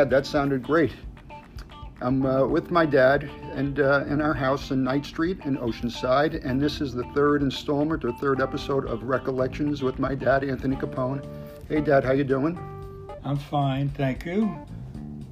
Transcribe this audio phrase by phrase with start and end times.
[0.00, 0.92] Dad, that sounded great.
[2.00, 6.42] I'm uh, with my dad and uh, in our house in Knight Street in Oceanside,
[6.42, 10.74] and this is the third installment or third episode of Recollections with my dad, Anthony
[10.74, 11.22] Capone.
[11.68, 12.58] Hey, Dad, how you doing?
[13.24, 14.56] I'm fine, thank you.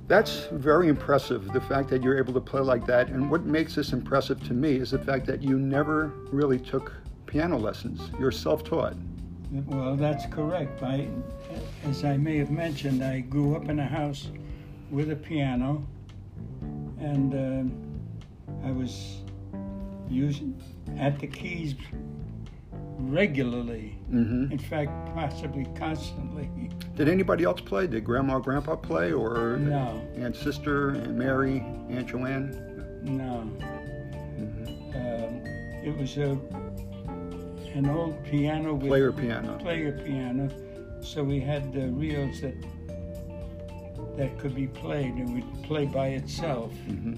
[0.06, 3.08] That's very impressive, the fact that you're able to play like that.
[3.08, 6.92] And what makes this impressive to me is the fact that you never really took
[7.24, 8.10] piano lessons.
[8.20, 8.97] You're self taught.
[9.50, 10.82] Well, that's correct.
[10.82, 11.08] I,
[11.86, 14.28] as I may have mentioned, I grew up in a house
[14.91, 15.86] with a piano,
[17.00, 19.19] and uh, I was
[20.08, 20.61] using
[20.97, 21.75] at the keys
[22.98, 23.97] regularly.
[24.12, 24.53] Mm-hmm.
[24.53, 26.48] In fact, possibly constantly.
[26.97, 27.86] Did anybody else play?
[27.86, 32.50] Did Grandma Grandpa play, or No, Aunt Sister, Aunt Mary, Aunt Joanne?
[33.05, 33.48] no.
[34.39, 34.97] Mm-hmm.
[34.97, 35.42] Um,
[35.84, 36.39] it was a
[37.75, 39.56] an old piano with Player piano.
[39.59, 40.50] player piano,
[41.00, 42.55] so we had the reels that
[44.19, 46.72] that could be played and would play by itself.
[46.86, 47.14] hmm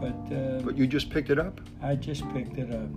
[0.00, 1.60] But, uh, But you just picked it up.
[1.82, 2.88] I just picked it up.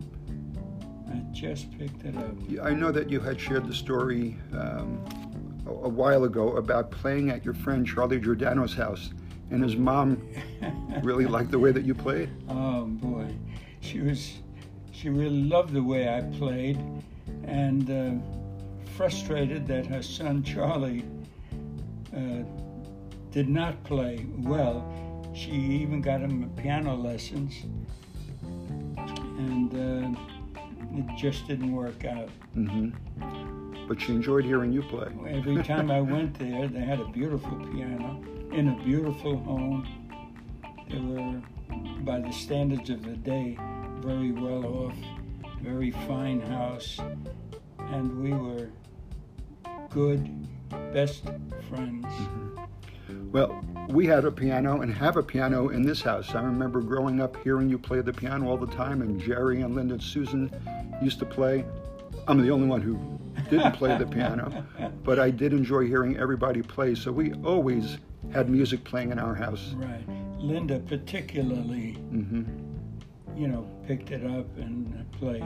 [1.12, 2.36] I just picked it up.
[2.64, 5.04] I know that you had shared the story um,
[5.68, 9.10] a, a while ago about playing at your friend Charlie Giordano's house,
[9.52, 10.26] and his mom
[11.04, 12.30] really liked the way that you played.
[12.48, 13.28] oh boy,
[13.82, 14.40] she was
[14.92, 16.80] she really loved the way I played,
[17.44, 21.04] and uh, frustrated that her son Charlie
[22.16, 22.44] uh,
[23.32, 24.84] did not play well.
[25.34, 27.54] She even got him piano lessons,
[29.38, 30.20] and uh,
[30.98, 32.30] it just didn't work out.
[32.54, 32.90] hmm
[33.88, 35.08] But she enjoyed hearing you play.
[35.28, 39.88] Every time I went there, they had a beautiful piano in a beautiful home.
[40.90, 41.42] They were,
[42.02, 43.58] by the standards of the day,
[44.02, 44.96] very well off,
[45.62, 47.00] very fine house,
[47.78, 48.70] and we were
[49.90, 50.48] good,
[50.92, 51.26] best
[51.70, 52.06] friends.
[53.32, 56.34] Well, we had a piano and have a piano in this house.
[56.36, 59.76] I remember growing up hearing you play the piano all the time, and Jerry and
[59.76, 60.52] Linda and Susan
[61.02, 61.66] used to play.
[62.28, 63.00] I'm the only one who
[63.50, 64.66] didn't play the piano,
[65.04, 66.96] but I did enjoy hearing everybody play.
[66.96, 67.98] So we always
[68.32, 69.74] had music playing in our house.
[69.76, 70.04] Right.
[70.40, 72.44] Linda, particularly, hmm
[73.40, 75.42] you know, picked it up and plays.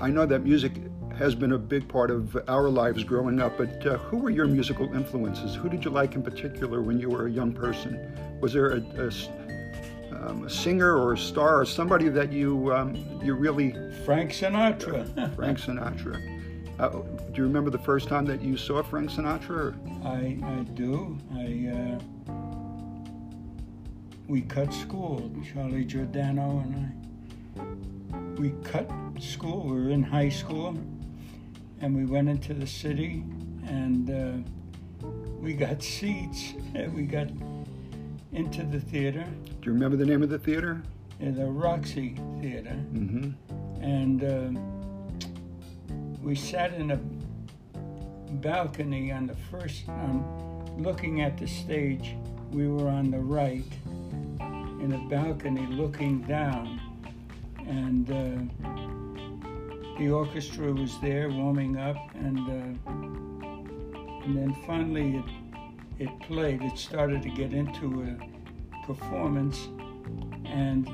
[0.00, 0.72] I know that music
[1.18, 4.46] has been a big part of our lives growing up, but uh, who were your
[4.46, 5.54] musical influences?
[5.56, 8.38] Who did you like in particular when you were a young person?
[8.40, 9.10] Was there a, a
[10.12, 13.72] um, a singer or a star or somebody that you um, you really
[14.04, 15.34] Frank Sinatra.
[15.36, 16.16] Frank Sinatra?
[16.78, 19.74] Uh, do you remember the first time that you saw Frank Sinatra?
[20.04, 21.18] I, I do.
[21.34, 22.32] I uh,
[24.26, 25.30] we cut school.
[25.52, 26.92] Charlie Giordano and
[27.56, 28.40] I.
[28.40, 29.66] We cut school.
[29.68, 30.76] We were in high school,
[31.80, 33.24] and we went into the city,
[33.66, 35.06] and uh,
[35.40, 36.54] we got seats.
[36.74, 37.28] and We got
[38.32, 39.24] into the theater,
[39.60, 40.82] Do you remember the name of the theater?
[41.20, 43.82] in the Roxy Theater, Mm-hmm.
[43.82, 44.60] and uh,
[46.22, 47.00] we sat in a
[48.36, 50.24] balcony on the first um,
[50.78, 52.14] looking at the stage
[52.52, 53.64] we were on the right
[54.40, 56.80] in a balcony looking down
[57.66, 58.77] and uh,
[59.98, 62.90] the orchestra was there warming up and uh,
[64.24, 65.24] and then finally it
[65.98, 69.68] it played it started to get into a performance
[70.44, 70.88] and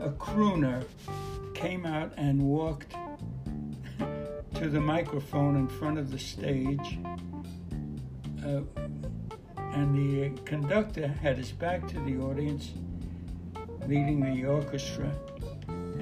[0.00, 0.84] a crooner
[1.54, 2.94] came out and walked
[4.54, 6.98] to the microphone in front of the stage.
[8.44, 8.60] Uh,
[9.56, 12.72] and the conductor had his back to the audience,
[13.88, 15.10] leading the orchestra.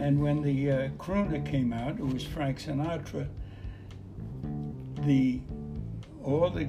[0.02, 3.28] And when the uh, crooner came out, it was Frank Sinatra.
[5.06, 5.40] The
[6.24, 6.68] all the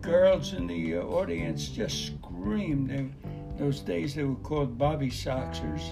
[0.00, 3.14] girls in the uh, audience just screamed.
[3.58, 5.82] Those days they were called Bobby Soxers.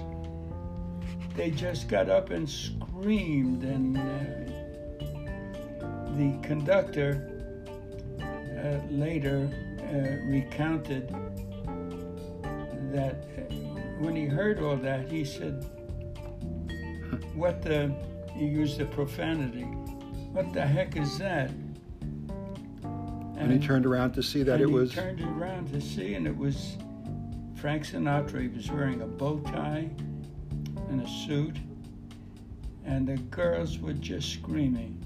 [1.37, 5.03] They just got up and screamed, and uh,
[6.17, 7.31] the conductor
[8.23, 9.51] uh, later
[9.83, 11.11] uh, recounted
[12.91, 13.43] that uh,
[13.99, 15.63] when he heard all that, he said,
[17.41, 17.91] "What the?"
[18.35, 19.63] He used the profanity.
[20.33, 21.51] What the heck is that?
[23.39, 24.93] And he turned around to see that and it he was.
[24.93, 26.77] turned around to see, and it was
[27.55, 28.43] Frank Sinatra.
[28.43, 29.89] He was wearing a bow tie
[30.91, 31.57] and a suit,
[32.85, 35.03] and the girls were just screaming.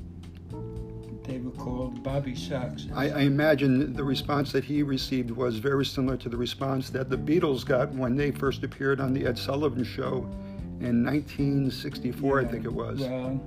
[1.22, 2.88] They were called Bobby Sox.
[2.92, 7.08] I, I imagine the response that he received was very similar to the response that
[7.10, 10.28] the Beatles got when they first appeared on the Ed Sullivan Show
[10.84, 13.00] in 1964, I think it was.
[13.00, 13.40] Well,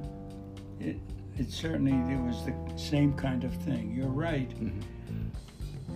[0.79, 0.97] it,
[1.37, 3.93] it certainly it was the same kind of thing.
[3.95, 4.49] You're right.
[4.59, 4.81] Mhm.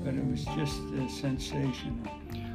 [0.03, 1.97] but it was just uh, sensational.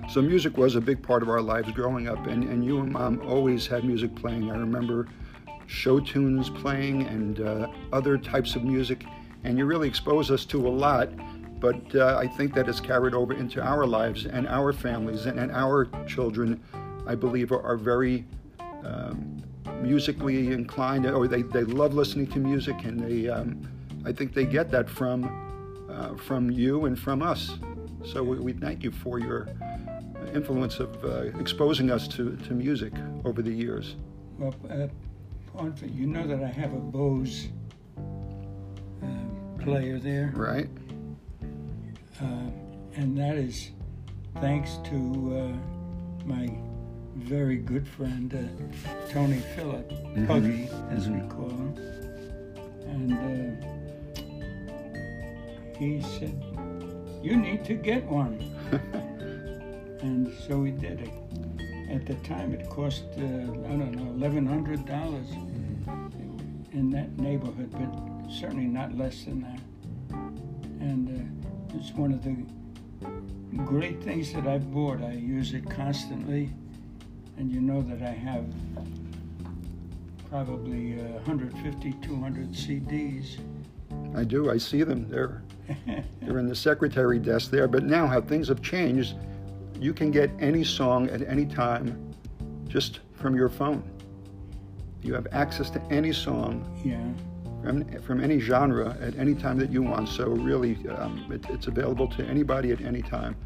[0.08, 2.92] So music was a big part of our lives growing up, and, and you and
[2.92, 4.50] mom always had music playing.
[4.50, 5.08] I remember
[5.66, 9.04] show tunes playing and uh, other types of music,
[9.44, 11.10] and you really exposed us to a lot.
[11.60, 15.38] But uh, I think that it's carried over into our lives and our families and,
[15.38, 16.60] and our children,
[17.06, 18.24] I believe, are, are very
[18.86, 19.42] um,
[19.82, 23.48] musically inclined, or they, they love listening to music, and they um,
[24.04, 25.18] I think they get that from
[25.90, 27.58] uh, from you and from us.
[28.04, 29.48] So we, we thank you for your
[30.34, 32.92] influence of uh, exposing us to, to music
[33.24, 33.96] over the years.
[34.38, 34.86] Well, uh,
[35.86, 37.48] you know that I have a Bose
[39.02, 39.06] uh,
[39.62, 40.32] player there.
[40.34, 40.68] Right.
[42.20, 42.50] Uh,
[42.94, 43.70] and that is
[44.40, 46.46] thanks to uh, my
[47.16, 50.26] very good friend uh, Tony Phillip, mm-hmm.
[50.26, 51.20] Puggy, as mm-hmm.
[51.20, 51.74] we call him.
[52.86, 53.12] And
[55.76, 56.42] he said,
[57.22, 58.38] You need to get one.
[60.02, 61.10] and so we did it.
[61.90, 65.56] At the time, it cost, uh, I don't know, $1,100
[66.72, 69.60] in that neighborhood, but certainly not less than that.
[70.80, 72.36] And uh, it's one of the
[73.64, 75.00] great things that I've bought.
[75.02, 76.52] I use it constantly,
[77.36, 78.46] and you know that I have
[80.30, 83.38] probably uh, 150, 200 CDs.
[84.14, 84.50] I do.
[84.50, 85.08] I see them.
[85.08, 85.42] They're
[86.22, 87.68] they're in the secretary desk there.
[87.68, 89.16] But now, how things have changed,
[89.78, 92.12] you can get any song at any time
[92.68, 93.82] just from your phone.
[95.02, 97.62] You have access to any song yeah.
[97.62, 100.08] from, from any genre at any time that you want.
[100.08, 103.36] So, really, um, it, it's available to anybody at any time.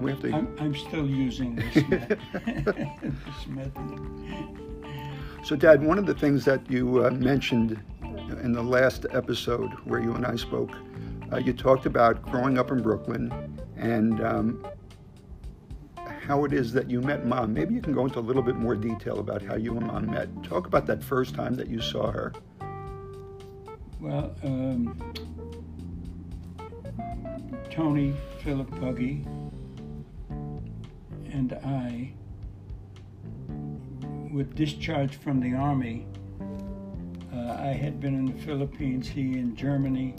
[0.00, 0.32] We have to.
[0.32, 1.74] I'm, I'm still using this,
[3.02, 4.00] this method.
[5.42, 7.80] So, Dad, one of the things that you uh, mentioned
[8.42, 10.76] in the last episode where you and I spoke,
[11.32, 13.32] uh, you talked about growing up in Brooklyn
[13.76, 14.66] and um,
[16.30, 17.52] how it is that you met mom.
[17.52, 20.10] Maybe you can go into a little bit more detail about how you and mom
[20.10, 20.28] met.
[20.44, 22.32] Talk about that first time that you saw her.
[24.00, 25.12] Well, um,
[27.70, 29.24] Tony Philip Puggy
[31.32, 32.12] and I
[34.32, 36.06] were discharged from the Army.
[37.32, 40.14] Uh, I had been in the Philippines, he in Germany,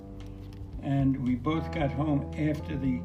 [0.84, 3.02] and we both got home after the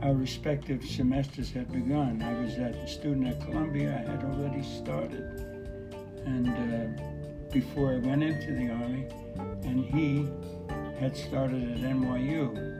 [0.00, 2.22] our respective semesters had begun.
[2.22, 3.96] I was a student at Columbia.
[3.96, 5.24] I had already started,
[6.24, 7.02] and uh,
[7.52, 9.06] before I went into the army,
[9.64, 10.28] and he
[11.00, 12.76] had started at NYU.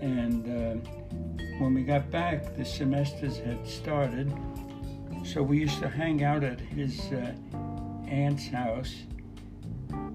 [0.00, 0.90] And uh,
[1.62, 4.32] when we got back, the semesters had started,
[5.24, 7.32] so we used to hang out at his uh,
[8.08, 8.94] aunt's house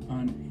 [0.09, 0.47] on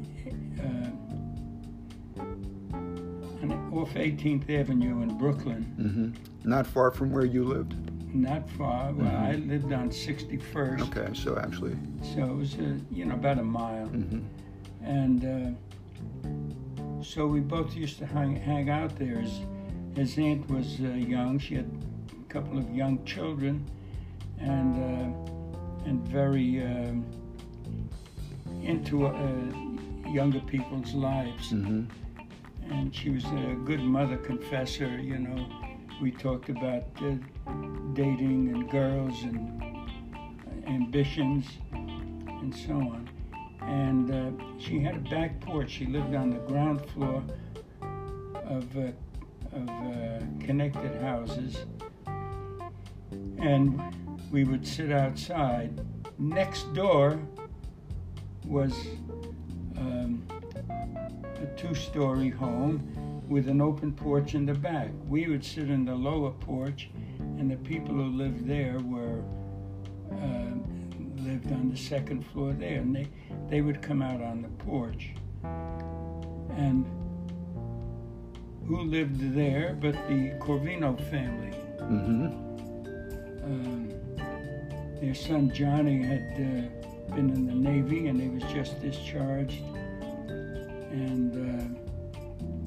[3.87, 5.75] off 18th Avenue in Brooklyn.
[5.79, 6.49] Mm-hmm.
[6.49, 7.75] Not far from where you lived.
[8.13, 8.91] Not far.
[8.91, 9.25] Well, mm-hmm.
[9.25, 10.81] I lived on 61st.
[10.97, 11.77] Okay, so actually.
[12.15, 13.87] So it was, uh, you know, about a mile.
[13.87, 14.21] Mm-hmm.
[14.83, 15.57] And
[16.99, 19.19] uh, so we both used to hang, hang out there.
[19.19, 19.41] His,
[19.97, 21.39] his aunt was uh, young.
[21.39, 21.69] She had
[22.11, 23.69] a couple of young children
[24.39, 27.05] and, uh, and very um,
[28.61, 31.51] into uh, younger people's lives.
[31.51, 31.85] Mm-hmm
[32.69, 34.99] and she was a good mother confessor.
[34.99, 35.47] You know,
[36.01, 37.15] we talked about uh,
[37.93, 39.61] dating and girls and
[40.67, 43.09] ambitions and so on.
[43.61, 45.71] And uh, she had a back porch.
[45.71, 47.23] She lived on the ground floor
[48.45, 48.91] of uh,
[49.57, 51.65] of uh, connected houses,
[53.39, 53.81] and
[54.31, 55.71] we would sit outside.
[56.17, 57.19] Next door
[58.45, 58.73] was.
[59.77, 60.27] Um,
[61.41, 62.81] a two-story home
[63.27, 64.89] with an open porch in the back.
[65.07, 69.23] We would sit in the lower porch, and the people who lived there were
[70.11, 70.55] uh,
[71.17, 73.07] lived on the second floor there, and they
[73.49, 75.13] they would come out on the porch.
[76.57, 76.85] And
[78.67, 81.57] who lived there but the Corvino family?
[81.79, 82.25] Mm-hmm.
[83.45, 83.89] Um,
[85.01, 89.61] their son Johnny had uh, been in the Navy, and he was just discharged
[90.91, 91.77] and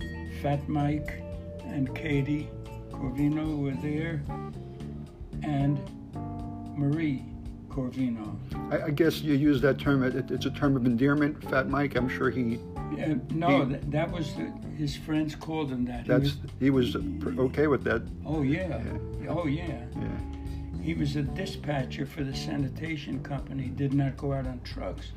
[0.00, 1.22] uh, Fat Mike
[1.64, 2.48] and Katie
[2.90, 4.22] Corvino were there,
[5.42, 5.78] and
[6.76, 7.24] Marie
[7.68, 8.36] Corvino.
[8.70, 10.02] I, I guess you use that term.
[10.02, 11.42] It, it's a term of endearment.
[11.50, 11.96] Fat Mike.
[11.96, 12.58] I'm sure he.
[12.90, 16.06] Uh, no, he, that, that, was the, his friends called him that.
[16.06, 18.02] That's he was, he was okay with that.
[18.26, 18.82] Oh yeah.
[19.22, 19.28] yeah.
[19.28, 19.84] Oh yeah.
[19.96, 20.08] Yeah.
[20.82, 23.68] He was a dispatcher for the sanitation company.
[23.68, 25.12] Did not go out on trucks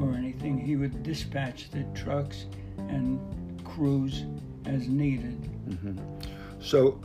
[0.00, 0.58] or anything.
[0.58, 2.46] He would dispatch the trucks
[2.78, 3.18] and
[3.64, 4.24] crews
[4.66, 5.38] as needed.
[6.60, 7.00] So,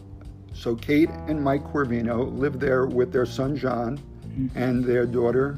[0.54, 4.00] so Kate and Mike Corvino lived there with their son John
[4.56, 5.56] and their daughter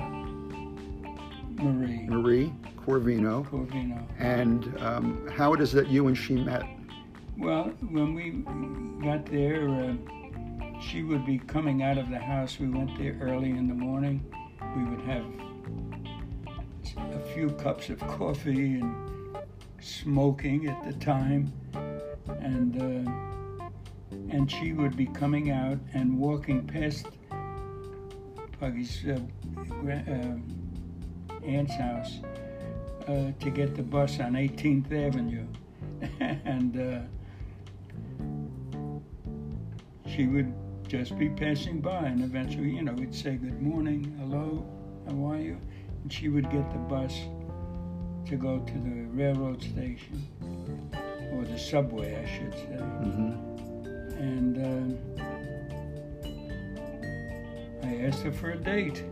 [1.58, 2.54] Marie Marie
[2.86, 3.48] Corvino.
[3.50, 4.06] Corvino.
[4.20, 6.64] And um, how it is that you and she met?
[7.38, 8.44] Well, when we
[9.06, 9.94] got there, uh,
[10.82, 12.60] she would be coming out of the house.
[12.60, 14.24] We went there early in the morning.
[14.76, 15.26] We would have
[17.14, 19.38] a few cups of coffee and
[19.80, 21.52] smoking at the time,
[22.28, 23.12] and uh,
[24.30, 27.08] and she would be coming out and walking past
[28.60, 29.20] Puggy's uh,
[29.88, 30.38] uh,
[31.46, 32.20] aunt's house
[33.08, 35.48] uh, to get the bus on 18th Avenue,
[36.20, 36.78] and.
[36.78, 37.00] Uh,
[40.16, 40.54] she would
[40.88, 44.64] just be passing by, and eventually, you know, we'd say good morning, hello,
[45.08, 45.58] how are you?
[46.04, 47.14] And she would get the bus
[48.28, 50.28] to go to the railroad station,
[51.34, 52.78] or the subway, I should say.
[52.78, 53.32] Mm-hmm.
[54.22, 54.58] And
[57.82, 59.04] uh, I asked her for a date.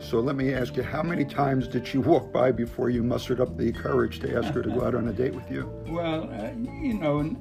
[0.00, 3.40] So let me ask you, how many times did she walk by before you mustered
[3.40, 5.70] up the courage to ask her to go out on a date with you?
[5.86, 7.36] Well, uh, you know,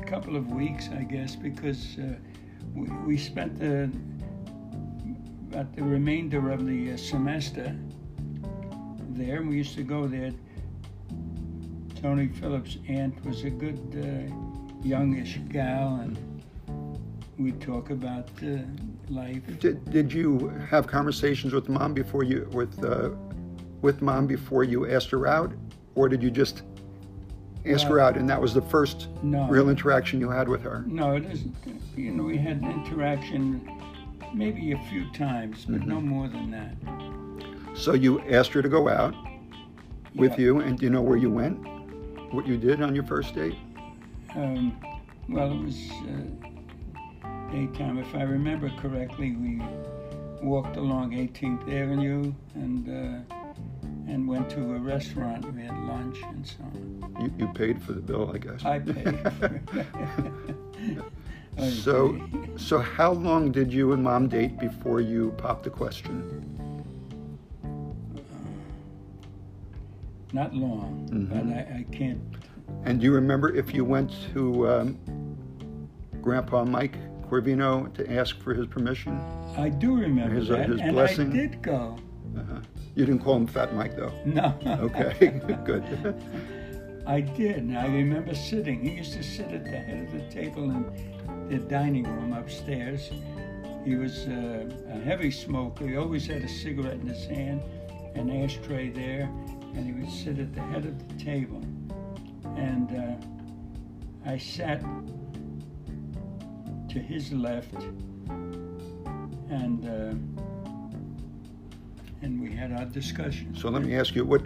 [0.00, 2.14] a couple of weeks, I guess, because uh,
[2.74, 3.90] we, we spent the
[5.50, 7.76] about the remainder of the uh, semester
[9.10, 9.42] there.
[9.42, 10.30] We used to go there.
[12.00, 16.16] Tony Phillips' aunt was a good uh, youngish gal, and
[17.42, 18.58] we'd talk about uh,
[19.08, 19.42] life.
[19.58, 23.10] Did, did you have conversations with mom before you with uh,
[23.80, 25.52] with mom before you asked her out,
[25.94, 26.62] or did you just
[27.66, 29.46] ask her out and that was the first No.
[29.48, 30.84] real interaction you had with her?
[30.86, 31.54] No, it isn't.
[31.96, 33.68] You know, we had interaction
[34.34, 36.74] maybe a few times, but no more than that.
[37.76, 39.14] So you asked her to go out
[40.14, 40.44] with Yeah.
[40.44, 41.58] you, and do you know where you went?
[42.32, 43.56] What you did on your first date?
[44.34, 44.76] Um,
[45.28, 46.48] well, it was uh,
[47.52, 47.98] daytime.
[47.98, 49.62] If I remember correctly, we
[50.42, 53.34] walked along 18th Avenue and uh,
[54.08, 55.44] and went to a restaurant.
[55.54, 57.16] We had lunch and so on.
[57.20, 58.64] You, you paid for the bill, I guess.
[58.64, 59.06] I paid.
[61.58, 62.58] I so, paid.
[62.58, 66.48] so how long did you and mom date before you popped the question?
[70.32, 72.20] not long, but I, I can't.
[72.84, 74.98] And do you remember if you went to um,
[76.22, 76.96] Grandpa Mike
[77.32, 79.18] Corvino to ask for his permission?
[79.56, 81.30] I do remember His, uh, that, his and blessing?
[81.30, 81.98] I did go.
[82.36, 82.60] Uh-huh.
[82.94, 84.12] You didn't call him Fat Mike, though.
[84.26, 84.54] No.
[84.66, 85.28] Okay,
[85.64, 85.82] good.
[87.06, 87.56] I did.
[87.56, 88.82] and I remember sitting.
[88.82, 93.10] He used to sit at the head of the table in the dining room upstairs.
[93.82, 95.88] He was uh, a heavy smoker.
[95.88, 97.62] He always had a cigarette in his hand,
[98.14, 99.30] an ashtray there,
[99.74, 101.62] and he would sit at the head of the table.
[102.56, 104.82] And uh, I sat
[106.92, 107.74] to his left,
[109.50, 110.14] and uh,
[112.20, 113.56] and we had our discussion.
[113.56, 114.42] So let me ask you, what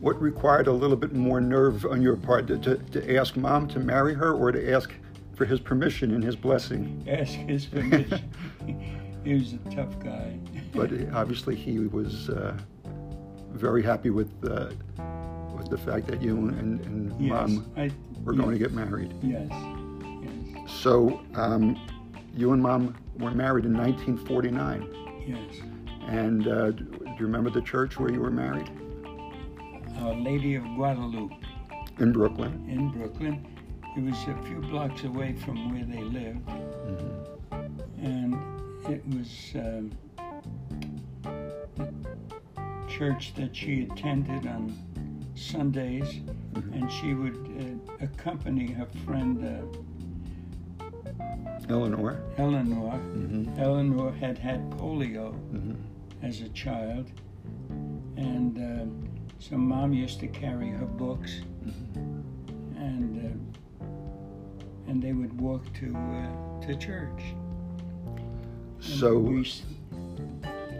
[0.00, 3.68] what required a little bit more nerve on your part to, to, to ask mom
[3.68, 4.92] to marry her or to ask
[5.34, 7.04] for his permission and his blessing?
[7.08, 8.30] ask his permission.
[9.24, 10.38] he was a tough guy.
[10.74, 12.58] But obviously he was uh,
[13.52, 14.70] very happy with uh,
[15.56, 17.90] with the fact that you and, and yes, mom I,
[18.24, 19.14] were going to get married.
[19.22, 19.75] Yes, yes,
[20.86, 21.76] So um,
[22.32, 24.88] you and mom were married in 1949.
[25.26, 25.60] yes.
[26.06, 26.86] And uh, do
[27.18, 28.70] you remember the church where you were married?
[29.98, 31.34] Our Lady of Guadalupe
[31.98, 32.64] In Brooklyn.
[32.68, 33.44] in Brooklyn.
[33.96, 36.48] It was a few blocks away from where they lived,
[38.00, 38.36] and
[38.88, 39.90] it was um,
[41.74, 41.92] the
[42.88, 44.72] church that she attended on
[45.34, 46.20] Sundays,
[46.54, 49.78] and she would uh, accompany her friend uh,
[51.68, 52.20] Eleanor.
[52.38, 52.98] Eleanor.
[53.14, 53.58] Mhm.
[53.58, 55.76] Eleanor had had polio Mhm.
[56.22, 57.06] as a child,
[58.16, 58.86] and uh,
[59.38, 61.40] so mom used to carry her books,
[62.76, 63.84] and uh,
[64.88, 67.34] and they would walk to uh, to church.
[68.76, 69.44] And So, we,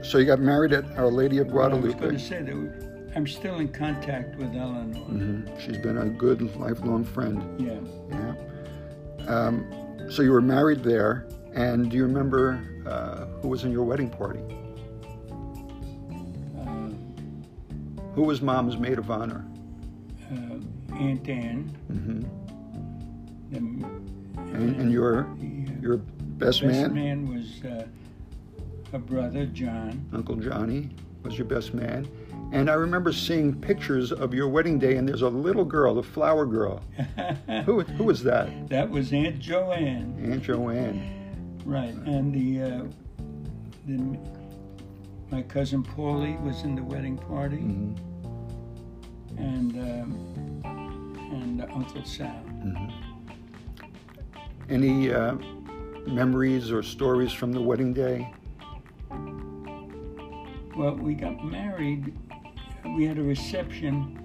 [0.02, 1.86] so you got married at Our Lady of Guadalupe.
[1.86, 2.68] I was going to say that we,
[3.16, 5.00] I'm still in contact with Eleanor.
[5.10, 5.58] Mhm.
[5.58, 7.42] She's been a good lifelong friend.
[7.58, 7.80] Yeah.
[8.10, 8.34] Yeah.
[9.26, 9.64] Um,
[10.10, 14.08] so you were married there, and do you remember uh, who was in your wedding
[14.10, 14.40] party?
[16.58, 16.88] Uh,
[18.14, 19.44] Who was mom's maid of honor?
[20.32, 21.70] uh, Aunt Anne.
[21.88, 22.20] hmm
[23.50, 23.58] The,
[24.56, 27.86] And, and your the, uh, your best, best man, man was uh,
[28.92, 30.04] her brother John.
[30.12, 30.90] Uncle Johnny,
[31.22, 32.08] was your best man,
[32.52, 36.02] And I remember seeing pictures of your wedding day, and there's a little girl, the
[36.02, 36.82] flower girl.
[37.64, 38.68] who, who was that?
[38.68, 40.18] That was Aunt Joanne.
[40.30, 41.60] Aunt Joanne.
[41.64, 42.84] Right, and the, uh,
[43.86, 44.18] the
[45.30, 47.94] my cousin Paulie was in the wedding party, hmm
[49.38, 52.28] and um, and Uncle Sal.
[52.28, 52.88] hmm
[54.70, 55.34] Any uh,
[56.06, 58.32] memories or stories from the wedding day?
[60.76, 62.14] Well, we got married.
[62.94, 64.18] We had a reception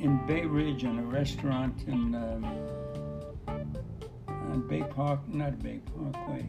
[0.00, 2.44] in Bay Ridge in a restaurant in um,
[4.28, 6.46] on Bay Park, not Bay Parkway.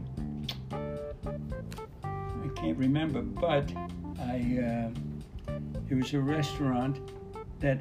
[0.73, 3.71] I can't remember, but
[4.19, 4.91] I
[5.49, 5.53] uh,
[5.89, 6.99] it was a restaurant
[7.59, 7.79] that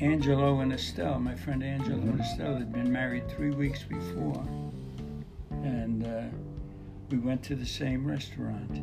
[0.00, 4.44] Angelo and Estelle, my friend Angelo and Estelle, had been married three weeks before,
[5.50, 6.22] and uh,
[7.10, 8.80] we went to the same restaurant.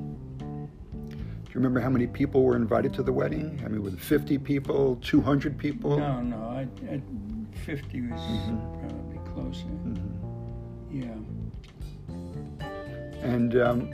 [1.50, 3.60] Do you remember how many people were invited to the wedding?
[3.66, 5.98] I mean, were it 50 people, 200 people?
[5.98, 7.02] No, no, I, I,
[7.66, 8.80] 50 was Mhm.
[8.80, 9.66] probably closer.
[9.66, 9.98] Mhm.
[10.92, 12.66] Yeah.
[13.24, 13.90] And um,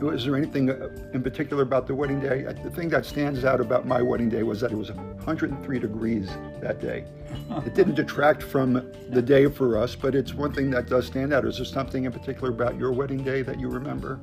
[0.00, 2.42] was there anything uh, in particular about the wedding day?
[2.62, 6.28] The thing that stands out about my wedding day was that it was 103 degrees
[6.60, 7.04] that day.
[7.64, 8.74] It didn't detract from
[9.08, 11.46] the day for us, but it's one thing that does stand out.
[11.46, 14.20] Is there something in particular about your wedding day that you remember?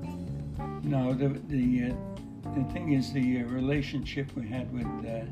[0.83, 1.95] No, the the uh,
[2.53, 5.25] the thing is the uh, relationship we had with uh,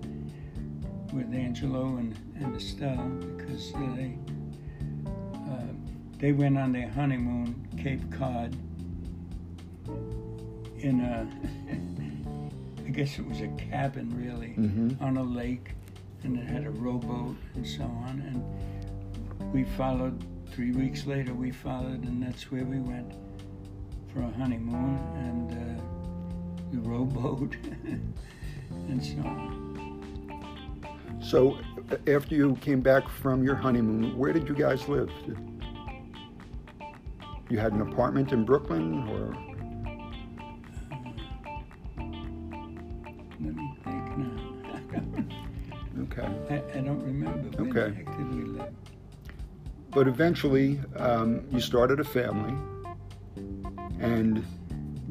[1.13, 4.17] with Angelo and, and Estelle because they
[5.05, 5.61] uh,
[6.17, 8.55] they went on their honeymoon Cape Cod
[10.79, 11.27] in a
[12.85, 15.01] I guess it was a cabin really Mhm.
[15.01, 15.71] on a lake
[16.23, 21.51] and it had a rowboat and so on and we followed three weeks later we
[21.51, 23.13] followed and that's where we went
[24.13, 25.83] for a honeymoon and uh,
[26.73, 27.55] the rowboat
[28.69, 31.19] and so on.
[31.21, 31.57] So,
[31.91, 35.09] uh, after you came back from your honeymoon, where did you guys live?
[37.49, 39.35] You had an apartment in Brooklyn, or
[43.39, 44.39] Let me think now.
[46.03, 46.27] okay.
[46.49, 47.89] I, I don't remember where Okay.
[47.89, 48.73] the heck did we live.
[49.91, 52.55] But eventually, um, you started a family,
[53.99, 54.43] and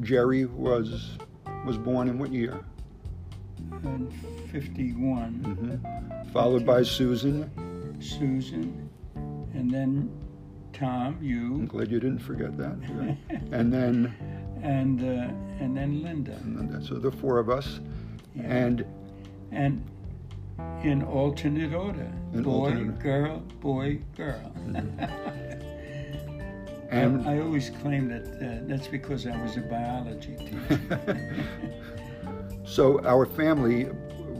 [0.01, 1.17] Jerry was
[1.65, 2.59] was born in what year?
[3.83, 4.11] In
[4.51, 7.49] 51, hmm Followed by Susan.
[7.99, 8.89] Susan,
[9.53, 10.09] and then
[10.73, 12.73] Tom, I'm you, glad you didn't forget that.
[13.51, 14.13] and then,
[14.63, 16.33] and uh, and then Linda.
[16.33, 17.79] and then so the four of us,
[18.35, 18.43] Yeah.
[18.43, 18.85] and?
[19.51, 19.83] And
[20.83, 22.11] in alternate order.
[22.33, 24.51] In boy alternate- girl boy girl
[26.89, 31.35] and I, I always claim that uh, that's because I was a biology teacher.
[32.65, 33.85] So our family,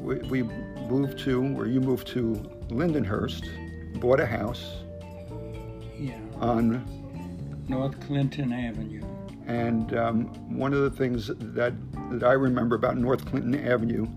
[0.02, 2.34] we, we moved to, or you moved to
[2.70, 4.78] Lindenhurst, bought a house
[6.00, 6.18] yeah.
[6.40, 6.84] on
[7.68, 9.04] north clinton avenue.
[9.46, 10.26] And um,
[10.58, 11.74] one of the things that,
[12.10, 14.08] that I remember about North Clinton Avenue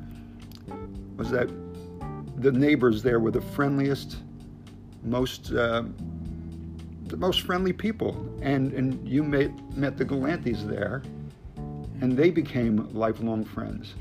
[1.16, 1.48] was that
[2.36, 4.18] the neighbors there were the friendliest,
[5.02, 5.82] most uh,
[7.08, 8.12] the most friendly people.
[8.42, 11.02] And and you met met the Galantes there,
[12.00, 13.94] and they became lifelong friends.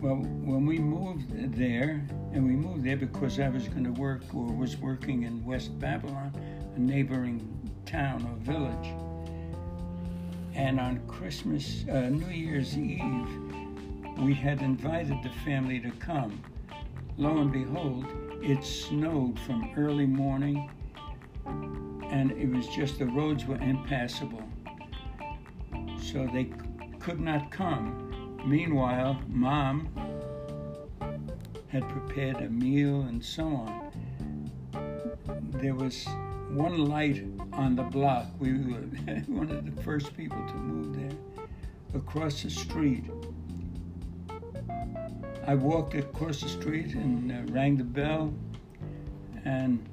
[0.00, 4.22] well when we moved there and we moved there because i was going to work
[4.34, 6.32] or was working in west babylon
[6.76, 7.38] a neighboring
[7.86, 8.88] town or village
[10.54, 13.28] and on christmas uh, new year's eve
[14.18, 16.42] we had invited the family to come
[17.16, 18.04] lo and behold
[18.42, 20.68] it snowed from early morning
[22.14, 24.42] and it was just the roads were impassable.
[26.00, 26.48] So they
[27.00, 28.40] could not come.
[28.46, 29.88] Meanwhile mom
[31.66, 34.50] had prepared a meal and so on.
[35.54, 36.06] There was
[36.50, 38.26] one light on the block.
[38.38, 38.58] We were
[39.26, 41.18] one of the first people to move there
[41.96, 43.06] across the street.
[45.48, 48.32] I walked across the street and uh, rang the bell,
[49.44, 49.84] and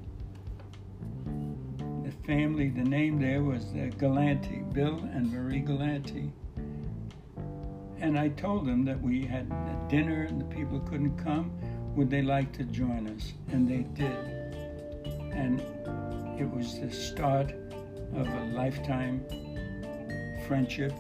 [2.32, 6.32] family, the name there was uh, Galante, Bill and Marie Galante.
[8.00, 11.52] And I told them that we had a dinner and the people couldn't come.
[11.98, 13.34] Would they like to join us?
[13.50, 14.16] And they did.
[15.34, 15.60] And
[16.40, 17.52] it was the start
[18.16, 19.26] of a lifetime
[20.48, 20.94] friendship,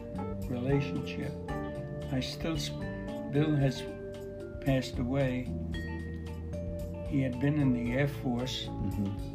[0.50, 1.32] relationship.
[2.12, 2.58] I still,
[3.32, 3.84] Bill has
[4.66, 5.50] passed away.
[7.12, 8.70] He had been in the Air Force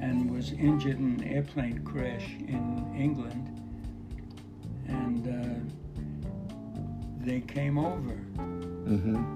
[0.01, 3.53] and was injured in an airplane crash in England.
[4.89, 8.15] And uh, they came over.
[8.15, 9.35] hmm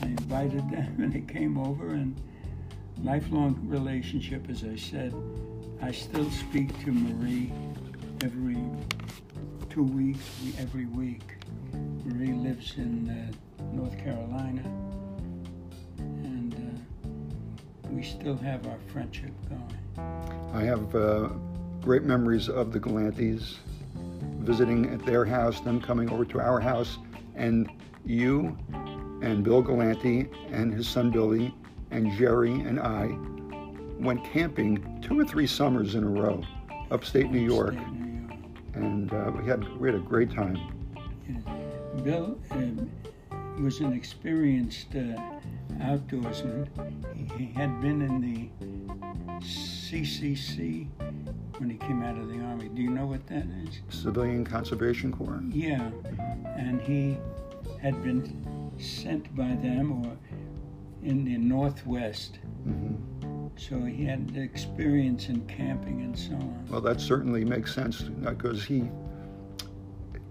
[0.00, 2.18] I invited them and they came over and
[3.02, 5.14] lifelong relationship, as I said.
[5.82, 7.52] I still speak to Marie
[8.24, 8.56] every
[9.68, 10.24] two weeks,
[10.58, 11.34] every week.
[12.06, 14.62] Marie lives in uh, North Carolina,
[18.00, 20.54] we still have our friendship going.
[20.54, 21.28] I have uh,
[21.82, 23.56] great memories of the Galantes,
[24.38, 26.96] visiting at their house, them coming over to our house,
[27.34, 27.70] and
[28.06, 28.56] you
[29.20, 31.54] and Bill Galante and his son Billy
[31.90, 33.14] and Jerry and I
[34.02, 36.42] went camping two or three summers in a row,
[36.90, 38.40] upstate New York, Upstate New York.
[38.76, 40.56] and uh, we had we had a great time.
[41.28, 42.02] Yeah.
[42.02, 42.90] Bill um,
[43.62, 45.20] was an experienced uh,
[45.80, 46.66] outdoorsman.
[47.36, 48.48] He, had been in the
[49.40, 50.88] CCC
[51.58, 52.68] when he came out of the army.
[52.68, 53.80] Do you know what that is?
[53.88, 55.40] Civilian Conservation Corps.
[55.48, 55.90] Yeah,
[56.56, 57.18] and he
[57.80, 60.16] had been sent by them or
[61.02, 62.38] in the Northwest.
[62.64, 62.94] hmm
[63.56, 66.66] So he had experience in camping and so on.
[66.70, 68.88] Well, that certainly makes sense because he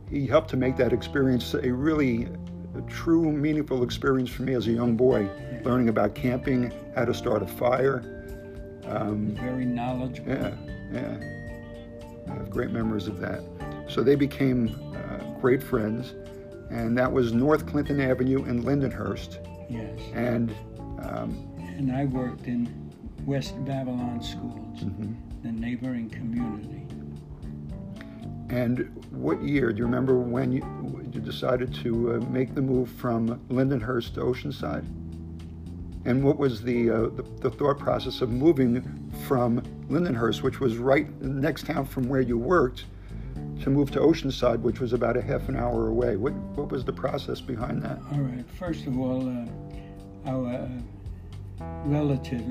[0.09, 2.27] he helped to make that experience a really
[2.75, 5.27] a true, meaningful experience for me as a young boy,
[5.63, 8.03] learning about camping, how to start a fire.
[8.85, 10.31] Um, Very knowledgeable.
[10.31, 10.55] yeah,
[10.91, 11.17] yeah.
[12.29, 13.41] I have great memories of that.
[13.87, 16.13] So they became uh, great friends,
[16.69, 19.39] and that was North Clinton Avenue in Lindenhurst.
[19.69, 19.99] Yes.
[20.13, 20.51] And
[21.01, 22.91] um, And I worked in
[23.25, 25.15] West Babylon schools, mhm.
[25.43, 26.85] the neighboring community.
[28.49, 29.71] And what year?
[29.71, 30.63] Do you remember when you,
[31.13, 34.85] you decided to uh, make the move from Lindenhurst to Oceanside?
[36.05, 40.77] And what was the, uh, the the thought process of moving from Lindenhurst, which was
[40.77, 42.85] right next town from where you worked,
[43.63, 46.15] to move to Oceanside, which was about a half an hour away?
[46.15, 47.99] What what was the process behind that?
[48.13, 48.45] All right.
[48.57, 52.45] First of all, uh, our uh, relative,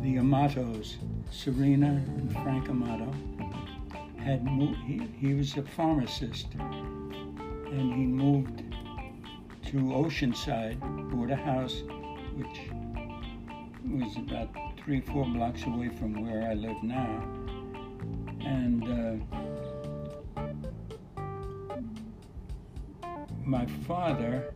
[0.00, 0.96] the Amatos,
[1.30, 3.12] Serena and Frank Amato,
[4.16, 4.78] had moved.
[4.86, 8.62] He, he was a pharmacist, and he moved
[9.66, 10.78] to Oceanside,
[11.10, 11.82] bought a house,
[12.36, 12.70] which
[14.00, 17.22] was about three, or four blocks away from where I live now,
[18.40, 19.22] and.
[19.32, 19.42] Uh,
[23.44, 24.54] my father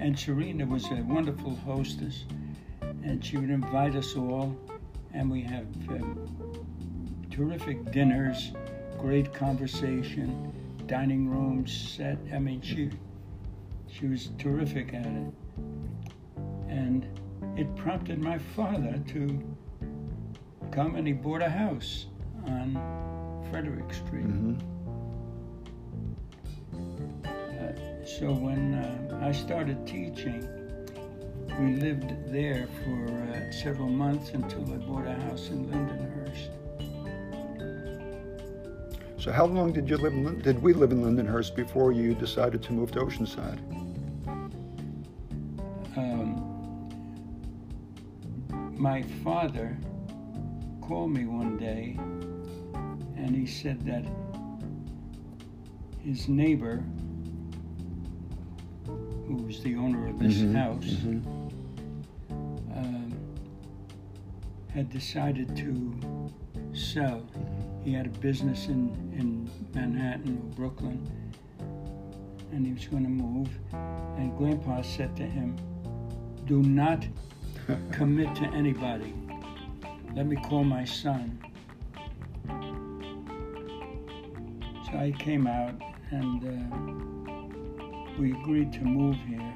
[0.00, 2.24] and Serena was a wonderful hostess,
[3.02, 4.56] and she would invite us all,
[5.14, 5.98] and we have uh,
[7.30, 8.52] terrific dinners,
[8.98, 10.52] great conversation,
[10.86, 12.18] dining rooms set.
[12.34, 12.90] I mean, she
[13.88, 15.32] she was terrific at it,
[16.78, 17.06] and
[17.58, 19.20] it prompted my father to
[20.70, 22.06] come, and he bought a house
[22.46, 22.66] on
[23.50, 24.24] Frederick Street.
[24.24, 24.54] hmm
[28.18, 30.40] So when uh, I started teaching,
[31.60, 36.48] we lived there for uh, several months until I bought a house in Lindenhurst.
[39.22, 40.14] So how long did you live?
[40.14, 43.60] In, did we live in Lindenhurst before you decided to move to Oceanside?
[48.78, 49.76] My father
[50.80, 51.96] called me one day
[53.16, 54.04] and he said that
[56.00, 56.82] his neighbor,
[59.26, 61.22] who was the owner of this Mhm, house, mhm.
[62.74, 63.12] um,
[64.68, 66.30] had decided to
[66.72, 67.22] sell.
[67.82, 71.06] He had a business in, in Manhattan or Brooklyn,
[72.52, 73.48] and he was going to move.
[74.16, 75.56] And Grandpa said to him,
[76.46, 77.06] Do not
[77.92, 79.14] commit to anybody.
[80.14, 81.38] Let me call my son.
[84.86, 85.74] So I came out
[86.10, 89.54] and uh, we agreed to move here.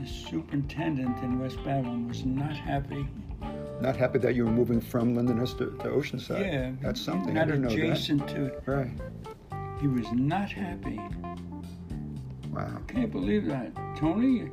[0.00, 3.08] The superintendent in West Babylon was not happy.
[3.80, 6.40] Not happy that you were moving from Lindenhurst to, to Oceanside.
[6.40, 7.34] yeah, that's something.
[7.34, 8.62] Not I didn't know adjacent to it.
[8.66, 8.90] Right.
[9.80, 11.00] He was not happy.
[12.50, 12.80] Wow.
[12.88, 14.50] Can't believe that, Tony.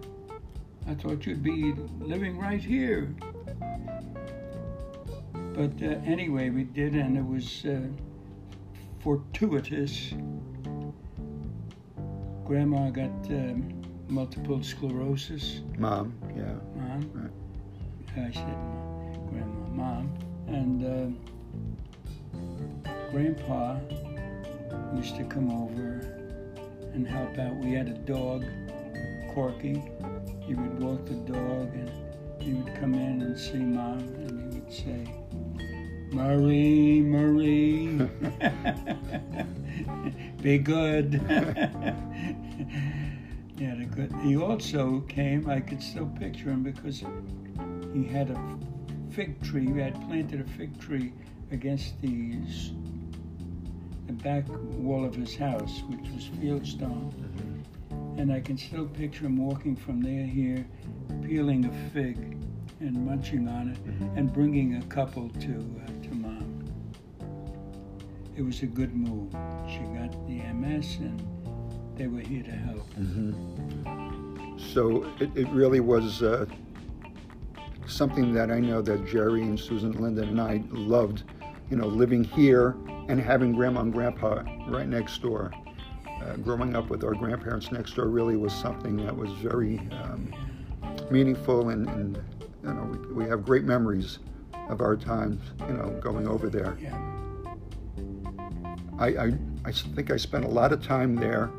[0.88, 3.16] I thought you'd be living right here.
[5.34, 7.80] But uh, anyway, we did, and it was uh,
[9.00, 10.14] fortuitous.
[12.46, 15.62] Grandma got um, multiple sclerosis.
[15.78, 16.14] Mom.
[16.36, 16.54] Yeah.
[16.76, 17.10] Mom.
[17.14, 17.32] Right.
[18.18, 18.58] I said,
[19.30, 20.14] Grandma, Mom.
[20.48, 21.08] And uh,
[23.12, 23.80] Grandpa
[24.96, 26.00] used to come over
[26.94, 27.56] and help out.
[27.56, 28.46] We had a dog,
[29.34, 29.82] Corky.
[30.46, 31.92] He would walk the dog and
[32.42, 35.08] he would come in and see Mom and he would say,
[36.12, 38.00] Marie, Marie,
[40.42, 41.22] be good.
[43.58, 44.12] He had a good.
[44.22, 45.50] He also came.
[45.50, 47.04] I could still picture him because
[47.94, 48.58] he had a
[49.12, 49.72] fig tree.
[49.72, 51.14] He had planted a fig tree
[51.52, 52.38] against the,
[54.08, 57.14] the back wall of his house, which was fieldstone.
[58.18, 60.66] And I can still picture him walking from there here,
[61.22, 62.18] peeling a fig
[62.80, 63.78] and munching on it,
[64.18, 66.64] and bringing a couple to uh, to mom.
[68.36, 69.32] It was a good move.
[69.70, 71.22] She got the MS, and
[71.96, 72.88] they were here to help.
[74.58, 76.46] So it, it really was uh,
[77.88, 81.24] something that I know that Jerry and Susan Linda and I loved,
[81.70, 82.76] you know, living here
[83.08, 85.52] and having grandma and grandpa right next door.
[86.26, 90.34] Uh, growing up with our grandparents next door really was something that was very um,
[91.12, 92.18] meaningful and, and
[92.64, 94.20] you know, we, we have great memories
[94.70, 96.78] of our times, you know, going over there.
[96.82, 96.98] Yeah.
[98.98, 99.34] I, I,
[99.66, 101.52] I think I spent a lot of time there.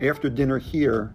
[0.00, 1.12] After dinner here,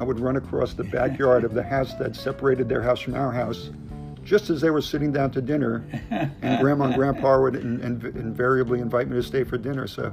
[0.00, 3.30] I would run across the backyard of the house that separated their house from our
[3.30, 3.70] house,
[4.24, 8.04] just as they were sitting down to dinner, and Grandma and Grandpa would in, in,
[8.16, 9.86] invariably invite me to stay for dinner.
[9.86, 10.12] So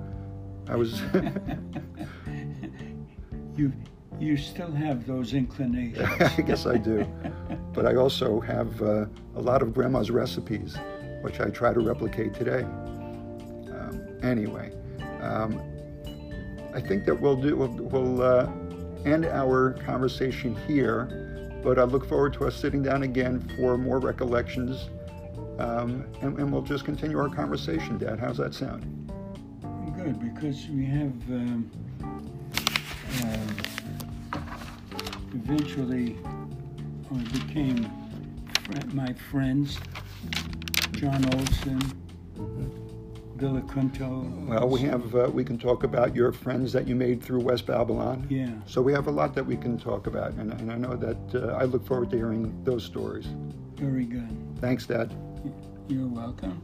[0.67, 1.01] I was,
[3.55, 3.71] You
[4.19, 6.07] you still have those inclinations.
[6.37, 7.05] I guess I do,
[7.73, 10.77] but I also have uh, a lot of Grandma's recipes,
[11.21, 12.63] which I try to replicate today.
[12.63, 14.73] Um, anyway,
[15.21, 15.59] um,
[16.73, 18.49] I think that we'll do we'll, we'll uh,
[19.05, 23.99] end our conversation here, but I look forward to us sitting down again for more
[23.99, 24.89] recollections,
[25.57, 27.97] um, and, and we'll just continue our conversation.
[27.97, 28.85] Dad, how's that sound?
[29.95, 31.13] Good, because we have
[33.23, 33.29] um,
[34.33, 34.41] um,
[35.33, 36.17] eventually
[37.33, 37.89] became
[38.93, 39.77] my friends,
[40.93, 41.79] John Olson,
[43.37, 44.47] Bill Acunto.
[44.47, 47.65] Well, we have uh, we can talk about your friends that you made through West
[47.65, 48.27] Babylon.
[48.29, 50.95] Yeah, So we have a lot that we can talk about, and, and I know
[50.95, 53.27] that uh, I look forward to hearing those stories.
[53.75, 54.29] very good.
[54.59, 55.13] Thanks, Dad.
[55.87, 56.61] You're welcome.